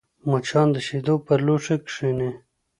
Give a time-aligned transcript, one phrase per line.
[0.29, 2.31] مچان د شیدو پر لوښي کښېني